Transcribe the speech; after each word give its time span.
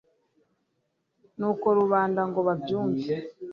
nuko 1.37 1.67
rubanda 1.77 2.21
ngo 2.29 2.39
babyumve 2.47 3.13